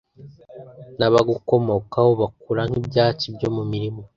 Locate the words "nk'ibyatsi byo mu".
2.69-3.63